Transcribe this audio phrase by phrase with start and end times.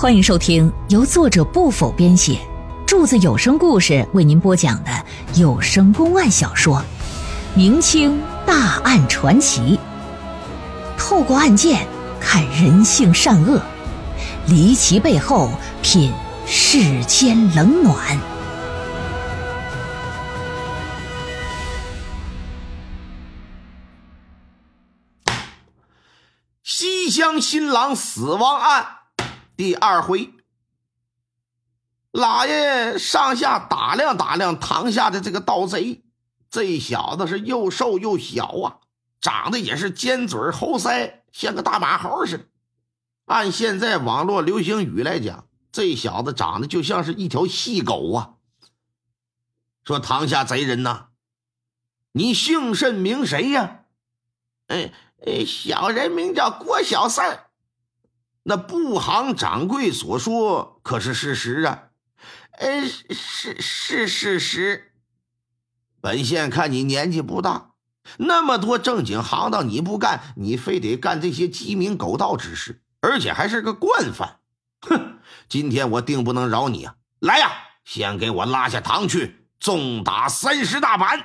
[0.00, 2.38] 欢迎收听由作者不否编写，
[2.86, 4.90] 柱子有声故事为您播讲的
[5.34, 6.76] 有声公案小说
[7.56, 9.76] 《明清大案传奇》，
[10.96, 11.84] 透过案件
[12.20, 13.60] 看人性善恶，
[14.46, 15.50] 离奇背后
[15.82, 16.12] 品
[16.46, 18.16] 世间冷暖。
[26.62, 28.97] 西乡新郎死亡案。
[29.58, 30.34] 第二回，
[32.12, 36.04] 老爷上下打量打量堂下的这个盗贼，
[36.48, 38.78] 这小子是又瘦又小啊，
[39.20, 42.44] 长得也是尖嘴猴腮，像个大马猴似的。
[43.24, 48.34] 按现在网络流行语来讲，这小子长得就像是一条细狗啊。
[49.84, 51.08] 说堂下贼人呐，
[52.12, 53.80] 你姓甚名谁呀？
[54.68, 54.92] 哎
[55.26, 57.46] 哎，小人名叫郭小三。
[58.48, 61.82] 那布行掌柜所说可是事实啊？
[62.52, 64.94] 呃，是是事实。
[66.00, 67.72] 本县看你年纪不大，
[68.16, 74.38] 那么多正经行当你不干，你非得干这些鸡鸣狗盗之事，而且还是个惯犯。
[74.80, 75.18] 哼！
[75.50, 76.94] 今天我定不能饶你啊！
[77.18, 77.52] 来呀，
[77.84, 81.22] 先给我拉下堂去，重打三十大板。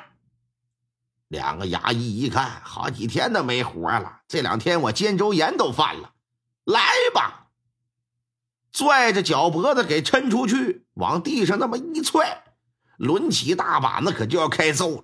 [1.29, 6.09] 两个衙役一看，好几天都没活了，这两天我肩周炎都犯了。
[6.65, 6.81] 来
[7.13, 7.47] 吧！
[8.71, 12.43] 拽着脚脖子给抻出去，往地上那么一踹，
[12.97, 15.03] 抡起大板子可就要开揍了。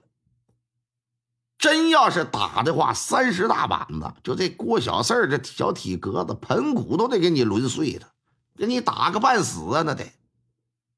[1.58, 8.14] 真要是打的话，三十大板子，就这郭小四这小体格子，盆骨都得给你抡碎了，
[8.56, 9.84] 给你打个半死啊！
[9.84, 10.12] 那得。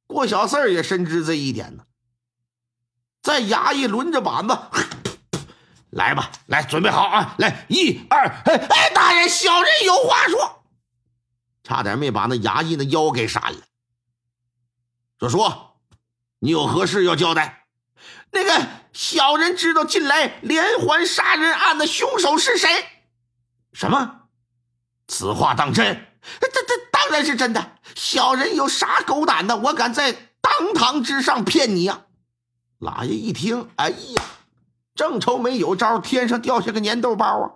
[0.05, 1.83] 郭小四也深知这一点呢，
[3.21, 4.57] 在衙役抡着板子。
[5.91, 7.35] 来吧，来，准备好啊！
[7.37, 10.63] 来，一二，哎哎，大人，小人有话说，
[11.63, 13.59] 差点没把那衙役的腰给闪了。
[15.19, 15.81] 说说，
[16.39, 17.65] 你有何事要交代？
[18.31, 22.69] 那个小人知道近来连环杀人案的凶手是谁？
[23.73, 24.21] 什么？
[25.07, 26.07] 此话当真？
[26.39, 27.77] 这这当然是真的。
[27.95, 29.57] 小人有啥狗胆的？
[29.57, 32.05] 我敢在当堂之上骗你呀！
[32.79, 34.23] 老爷一听，哎呀！
[34.95, 37.51] 正愁没有招，天上掉下个粘豆包啊！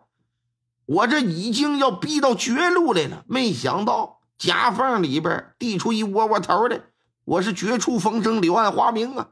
[0.86, 6.82] 我这已经要逼到绝路来了，没想到夹缝里边递出一窝窝头来，
[7.24, 9.30] 我是绝处逢生，柳暗花明啊！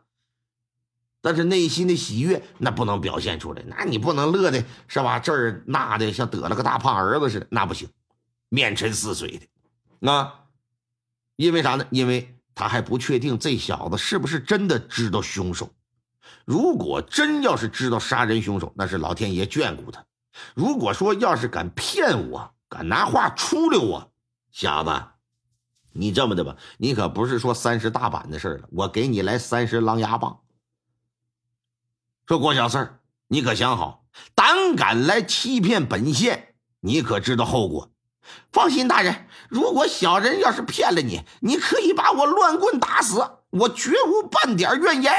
[1.22, 5.20] 但是内心的喜悦那不能表现出来，那你不能乐的是吧？
[5.20, 7.88] 这儿那的像得了个大胖儿子似的，那不行，
[8.50, 9.40] 面沉似水
[10.02, 10.42] 的啊！
[11.36, 11.88] 因为啥呢？
[11.92, 15.70] 因为他还不确定这小子是不是真的知道凶手。
[16.46, 20.06] 如果真要是知道杀人凶手，那是老天爷眷顾他。
[20.56, 24.12] 如果说要是敢骗我，敢拿话出溜我，
[24.52, 25.04] 小子，
[25.92, 30.40] 你这么的吧，你可不是说三十大板的事了，我给你来三十狼牙棒。
[32.26, 37.92] 说郭小四儿，你可想好，胆敢来欺骗本县，你可知道后果？
[38.52, 45.14] 放心，大人，如果小人要是骗了你，你可以把我乱棍打死，我绝无半点怨言。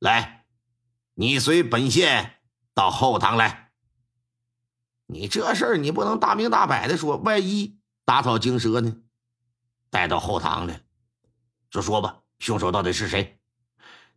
[0.00, 0.46] 来，
[1.14, 2.40] 你随本县
[2.72, 3.70] 到后堂来。
[5.06, 8.96] 你这事儿你不能大明大摆的说，万一打草惊蛇呢？
[9.90, 10.80] 带到后堂来，
[11.70, 13.38] 就说吧，凶手到底是谁？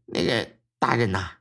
[0.06, 1.32] 那个大人呐，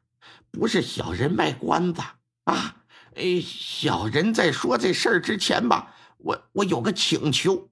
[0.51, 2.03] 不是小人卖关子
[2.45, 2.83] 啊。
[3.15, 7.71] 哎，小人在说这事儿之前吧，我我有个请求，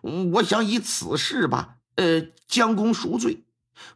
[0.00, 3.44] 我想以此事吧，呃，将功赎罪。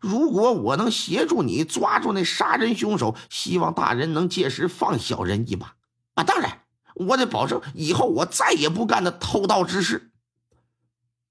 [0.00, 5.72] 如果我能协助你抓住那杀人凶手，希望大人能届时放小人一马
[6.14, 6.24] 啊！
[6.24, 6.62] 当然，
[6.94, 10.12] 我得保证以后我再也不干那偷盗之事。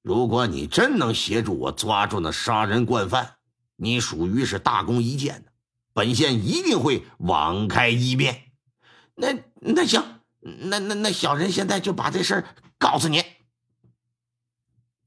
[0.02, 3.36] 如果你真能协助我抓住那杀人惯犯，
[3.76, 5.46] 你属于是大功一件，
[5.94, 8.52] 本县一定会网开一面。
[9.16, 10.04] 那那行，
[10.40, 12.46] 那那那小人现在就把这事儿
[12.80, 13.24] 告诉你。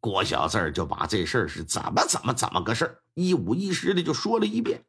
[0.04, 4.84] 郭小四就把这事儿是怎么怎么怎么个事儿，一五一十的就说了一遍。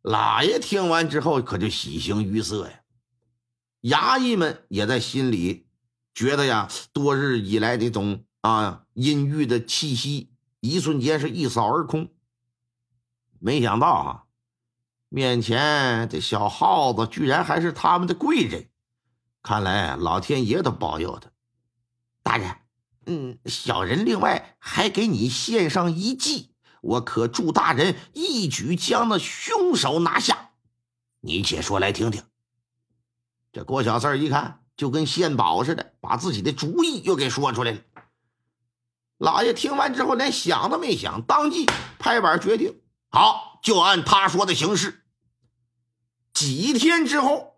[0.00, 2.80] 老爷听完之后可就喜形于色呀，
[3.82, 5.66] 衙役们也在心里
[6.14, 12.08] 觉得呀，多日以来那种啊阴郁的气息，一瞬间是一扫而空。
[13.38, 14.24] 没想到啊，
[15.10, 18.70] 面前这小耗子居然还是他们的贵人，
[19.42, 21.30] 看来老天爷都保佑他，
[22.22, 22.56] 大人。
[23.06, 26.50] 嗯，小人另外还给你献上一计，
[26.82, 30.50] 我可助大人一举将那凶手拿下。
[31.20, 32.22] 你且说来听听。
[33.52, 37.80] 这郭小四，一看就跟献宝似的，把自己的主意又给说出来了。
[39.18, 41.66] 老爷听完之后，连想都没想，当即
[41.98, 42.80] 拍板决定：
[43.10, 45.04] 好，就按他说的行事。
[46.32, 47.56] 几天之后，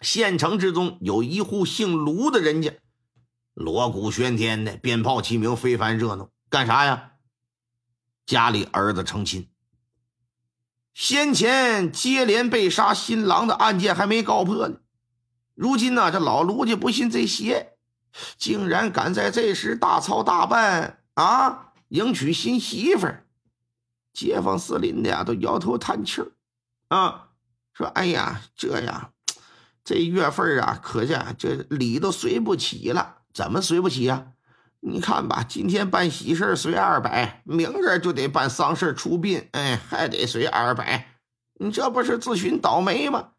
[0.00, 2.78] 县城之中有一户姓卢的人家，
[3.54, 6.28] 锣鼓喧天的，鞭炮齐鸣，非凡热闹。
[6.50, 7.12] 干啥呀？
[8.26, 9.48] 家里儿子成亲。
[10.92, 14.78] 先前接连被杀新郎的案件还没告破呢，
[15.54, 17.76] 如今呢，这老卢家不信这邪，
[18.36, 23.26] 竟然敢在这时大操大办啊，迎娶新媳妇儿。
[24.12, 26.32] 街坊四邻的呀，都摇头叹气儿
[26.88, 27.30] 啊，
[27.72, 29.10] 说：“哎呀，这呀，
[29.84, 33.22] 这月份啊，可见这礼都随不起了。
[33.34, 34.28] 怎么随不起呀？
[34.78, 41.08] 你看吧，今天办喜事随二百，明儿就得办丧事出殡，哎，还得随二百。
[41.54, 43.30] 你这不是自寻倒霉吗？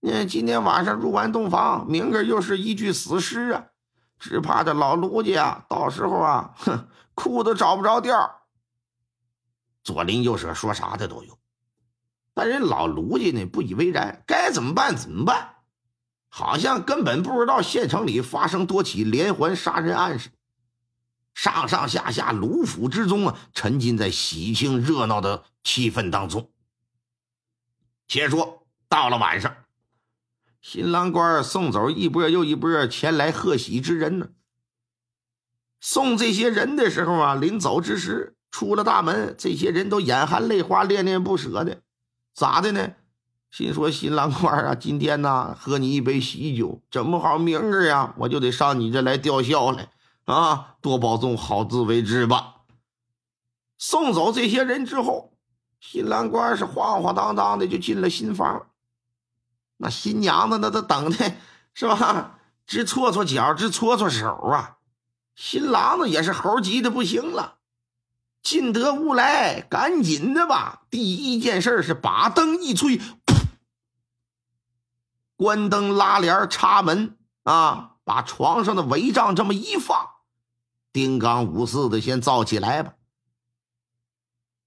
[0.00, 3.66] 你今天晚上入完洞房，明儿又是一具死尸啊！
[4.18, 8.42] 只怕这老卢家啊，到时候啊，哼，哭都找不着调。
[9.82, 11.38] 左邻右舍说啥的都有，
[12.32, 15.55] 但人老卢家呢不以为然，该怎么办怎么办，
[16.38, 20.34] 好像根本不知道县城里发生多起连环杀人案似的。
[21.32, 26.50] 上上下下卢府之中啊，沉浸在喜庆热闹的气氛当中。
[28.06, 29.56] 且说到了晚上，
[30.60, 34.28] 新郎官送走一波又一波前来贺喜之人呢。
[35.80, 38.34] 送这些人的时候啊，临走之时。
[38.50, 41.80] 出了大门，这些人都眼含泪花、恋恋不舍的，
[42.34, 42.92] 咋的呢？
[43.56, 49.88] 心说新郎官啊， 今天呢喝你一杯喜酒，整不好明儿呀，我就得上你这来吊孝来
[50.26, 50.74] 啊！
[50.82, 52.56] 多保重，好自为之吧。
[53.78, 55.32] 送走这些人之后，
[55.80, 58.66] 新郎官是晃晃荡荡的就进了新房。
[59.78, 61.32] 那新娘子那都等的
[61.72, 62.38] 是吧？
[62.66, 64.76] 直搓搓脚，直搓搓手啊！
[65.34, 67.54] 新郎子也是猴急的不行了。
[68.42, 70.82] 进得屋来，赶紧的吧！
[70.90, 73.00] 第一件事是把灯一吹，
[75.36, 80.08] 关灯拉帘插门啊，把床上的帷帐这么一放，
[80.92, 82.94] 丁刚五四的先造起来吧。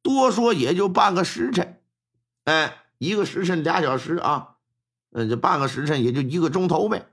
[0.01, 1.81] 多说也就半个时辰，
[2.45, 4.55] 哎，一个时辰俩小时啊，
[5.11, 7.07] 嗯，这半个时辰也就一个钟头呗。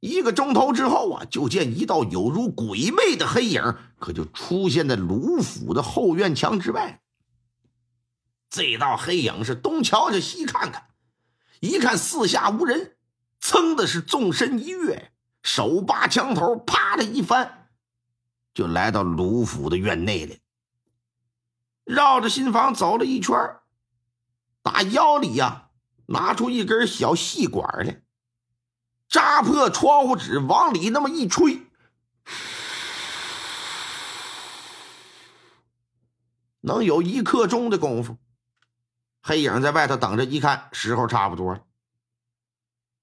[0.00, 7.00] 一个钟头之后啊，就见一道有如鬼魅的黑影，可就出现在卢府的后院墙之外。
[8.50, 10.88] 这道黑影是东瞧瞧西看看，
[11.62, 12.96] 一看四下无人，
[13.40, 15.12] 噌的是纵身一跃，
[15.44, 17.68] 手拔枪头，啪的一翻，
[18.52, 20.34] 就来到卢府的院内了。
[21.84, 23.36] 绕着新房走了一圈，
[24.60, 25.68] 打腰里呀
[26.06, 28.02] 拿出一根小细管来。
[29.08, 31.62] 扎破窗户纸，往里那么一吹，
[36.62, 38.16] 能有一刻钟的功夫。
[39.22, 41.62] 黑影在外头等着，一看时候差不多了，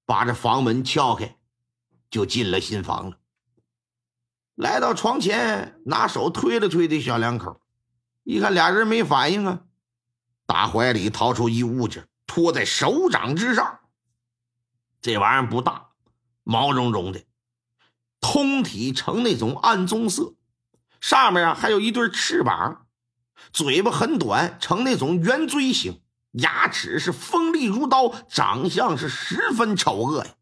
[0.04, 1.36] 把这房门撬开，
[2.10, 3.16] 就进了新房了。
[4.54, 7.60] 来到床前，拿手推了推这小两口，
[8.22, 9.60] 一看俩人没反应啊，
[10.44, 13.80] 打怀里掏出一物件，托在手掌之上。
[15.00, 15.88] 这玩意儿不大。
[16.42, 17.24] 毛茸茸的，
[18.20, 20.34] 通体呈那种暗棕色，
[21.00, 22.86] 上面啊还有一对翅膀，
[23.52, 30.34] 嘴巴很短，呈那种圆锥形，牙齿是锋利如刀，长相是十分丑恶呀。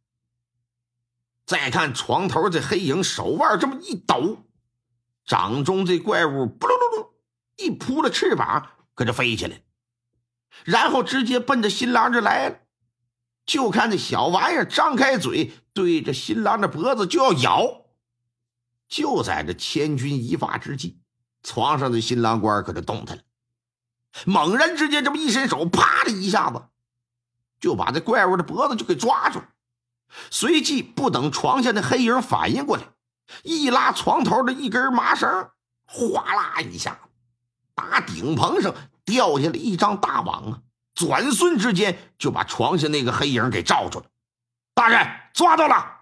[1.46, 4.44] 再看床头这黑影，手腕这么一抖，
[5.24, 7.10] 掌中这怪物扑噜噜噜
[7.56, 9.62] 一扑了翅膀，搁这飞起来，
[10.64, 12.58] 然后直接奔着新郎这来了。
[13.46, 17.86] 就看这小玩意儿张开嘴，对着新郎的脖子就要咬。
[18.88, 21.00] 就在这千钧一发之际，
[21.42, 23.22] 床上的新郎官可就动弹了，
[24.24, 26.62] 猛然之间这么一伸手，啪的一下子
[27.60, 29.48] 就把这怪物的脖子就给抓住了。
[30.30, 32.84] 随即不等床下的黑影反应过来，
[33.42, 35.50] 一拉床头的一根麻绳，
[35.84, 36.98] 哗啦一下，
[37.74, 38.74] 打顶棚上
[39.04, 40.62] 掉下来一张大网啊！
[40.94, 44.06] 转瞬之间，就把床下那个黑影给罩住了。
[44.74, 45.96] 大人抓到了！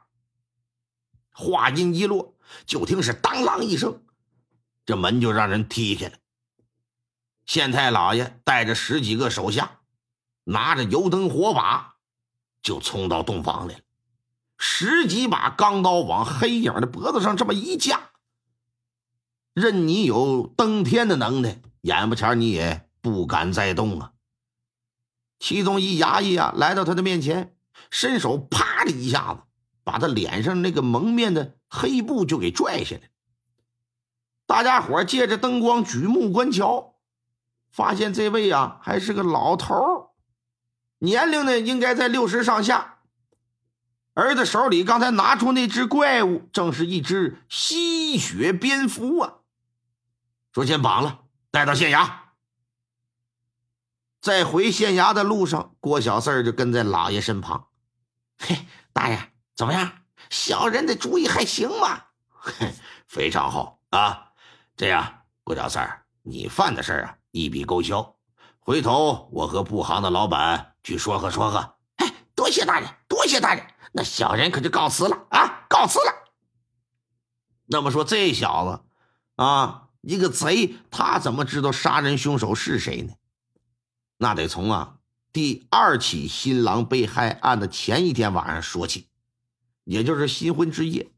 [1.32, 2.34] 话音一落，
[2.64, 4.02] 就听是当啷一声，
[4.86, 6.12] 这门就让人踢开了。
[7.46, 9.78] 县太老爷带着十几个手下，
[10.44, 11.94] 拿着油灯火把，
[12.60, 13.80] 就冲到洞房来了。
[14.58, 18.10] 十几把钢刀往黑影的脖子上这么一架，
[19.54, 24.12] 任你有登天的能耐，眼巴前你也不敢再动啊！
[25.38, 27.54] 其中一衙役啊，来到他的面前，
[27.90, 29.42] 伸手啪的一下子，
[29.84, 33.02] 把他脸上那个蒙面的黑布就给拽下来。
[34.46, 36.95] 大家伙借着灯光举目观瞧，
[37.76, 40.09] 发现这位啊还是个老头儿
[40.97, 43.00] 年龄呢应该在六十上下。
[44.14, 49.35] 儿子手里刚才拿出那只怪物，正是一只吸血蝙蝠啊！
[50.54, 52.11] 说先绑了，带到县衙。
[54.23, 57.68] 在回县衙的路上，郭小四儿就跟在老爷身旁。
[58.38, 59.18] 嘿，大人
[59.54, 59.92] 怎么样？
[60.30, 62.04] 小人的主意还行吗？
[62.40, 62.73] 嘿，
[63.06, 64.33] 非常好啊！
[64.78, 68.16] 这样，郭小四儿你犯的事啊，一笔勾销。
[68.58, 71.74] 回头我和布行的老板去说和说和。
[71.96, 73.64] 哎，多谢大人，多谢大人。
[73.92, 76.12] 那小人可就告辞了啊，告辞了。
[77.66, 78.80] 那么说，这小子
[79.42, 83.14] 啊，一个贼，他怎么知道杀人凶手是谁呢？
[84.18, 84.96] 那得从啊
[85.32, 89.08] 第二起新郎被害案的前一天晚上说起，
[89.84, 91.12] 也就是新婚之夜。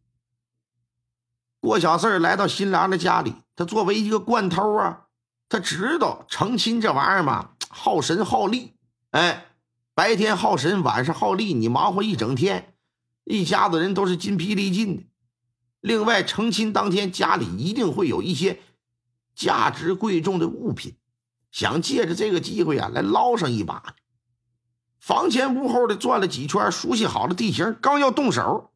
[1.60, 5.07] 郭小四来到新郎的家里，他作为一个惯偷啊，
[5.48, 8.74] 他知道成亲这玩意儿嘛，耗神耗力，
[9.10, 9.44] 哎。
[9.94, 12.72] 白天耗神，晚上耗力，你忙活一整天，
[13.24, 15.02] 一家子人都是筋疲力尽的。
[15.80, 18.60] 另外，成亲当天家里一定会有一些
[19.34, 20.94] 价值贵重的物品，
[21.50, 23.96] 想借着这个机会啊来捞上一把。
[25.00, 28.70] 房前屋后的转了几圈，熟悉好了地形，刚要动手，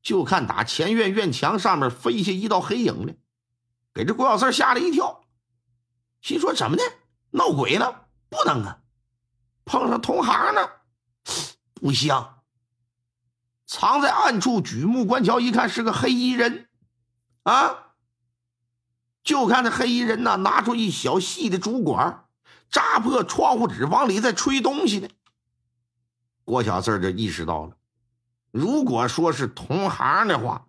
[0.00, 3.16] 就看打前院院墙上面飞下一道黑影来，
[3.92, 5.24] 给这郭小四吓了一跳，
[6.20, 6.82] 心说怎么的，
[7.30, 8.08] 闹鬼了？
[8.28, 8.78] 不能啊！
[9.64, 10.68] 碰上同行呢，
[11.74, 12.42] 不像。
[13.66, 16.68] 藏在暗处举目观瞧，一看是个黑衣人，
[17.44, 17.94] 啊！
[19.22, 22.24] 就看这黑衣人呢，拿出一小细的竹管，
[22.70, 25.08] 扎破窗户纸，往里再吹东西呢。
[26.44, 27.76] 郭小四就意识到了，
[28.50, 30.66] 如果说是同行的话，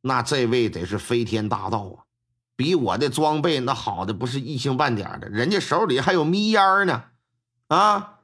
[0.00, 2.04] 那这位得是飞天大盗啊！
[2.56, 7.04] 比我的装备那好的不是一星半点的，人家手里还有迷烟呢，
[7.68, 8.20] 啊！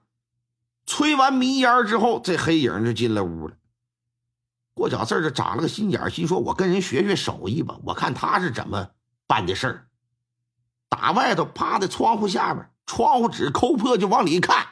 [0.86, 3.56] 吹完迷烟之后，这黑影就进了屋了。
[4.74, 8.90] 郭小四就长了个心眼，心说：“我跟人学学手艺吧，我看他是怎么
[9.26, 9.86] 办的事儿。”
[10.88, 14.66] 打外头趴在窗户下边，窗户纸抠破就往里看，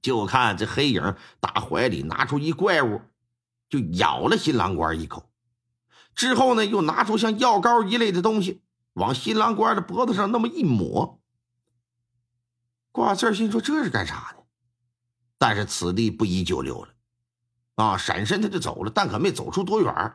[0.00, 3.02] 就看这黑影打怀里拿出一怪物，
[3.68, 5.28] 就咬了新郎官一口。
[6.14, 8.62] 之后呢，又拿出像药膏一类的东西，
[8.94, 11.20] 往新郎官的脖子上那么一抹。
[12.90, 14.44] 挂字心说：“这是干啥的？”
[15.38, 16.92] 但是此地不宜久留了，
[17.76, 20.12] 啊，闪身他就走了，但可没走出多远，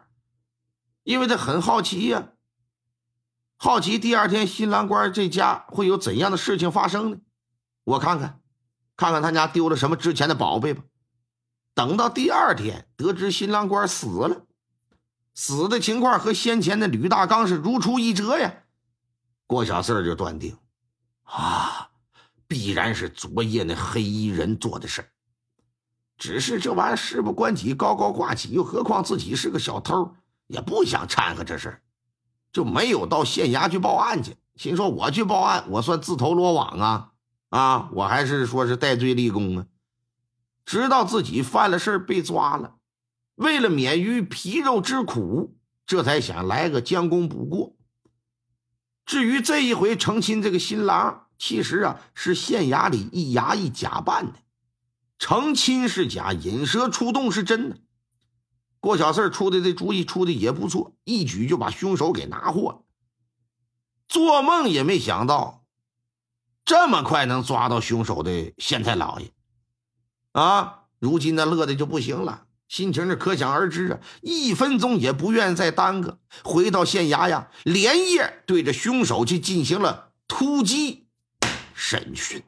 [1.04, 2.30] 因为他很好奇呀，
[3.58, 7.18] 好奇第二天新郎官这家会有怎样的事情发生呢？
[7.84, 8.40] 我看看，
[8.96, 10.84] 看看他家丢了什么值钱的宝贝吧。
[11.74, 14.47] 等到第二天，得知新郎官死了，
[15.38, 18.56] 死的情况和先前的吕大刚是如出一辙呀。
[19.46, 20.58] 郭小四就断定，
[21.26, 21.90] 啊，
[22.48, 25.12] 必然是昨夜那黑衣人做的事。
[26.18, 30.16] 只是这玩意儿事不关己，高高挂起，又何况自己是个小偷，
[30.48, 31.84] 也不想掺和这事
[32.52, 34.36] 就没有到县衙去报案去。
[34.56, 37.12] 心说我去报案，我算自投罗网啊
[37.50, 37.90] 啊！
[37.94, 39.68] 我还是说是戴罪立功啊！
[40.66, 42.77] 知道自己犯了事被抓了，
[43.38, 47.76] 为了免于皮肉之苦，这才想来个将功补过。
[49.06, 54.40] 至于这一回成亲这个新郎，其实啊是县衙里一衙役假扮的。
[55.20, 57.78] 成亲是假，引蛇出洞是真的。
[58.80, 62.82] 郭小四出的这主意出的也不错，一举就把凶手给拿获了。
[64.08, 65.64] 做梦也没想到，
[66.66, 69.32] 这么快能抓到凶手的县太老爷
[70.32, 70.86] 啊！
[70.98, 74.00] 如今那乐的就不行了，心情是可想而知啊！
[74.22, 81.06] 一分钟也不愿再耽搁，回到县衙呀，连夜对着凶手去进行了突击
[81.74, 82.44] 审讯。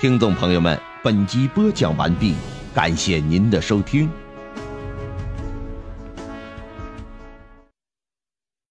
[0.00, 2.34] 听众朋友们，本集播讲完毕，
[2.74, 4.10] 感谢您的收听。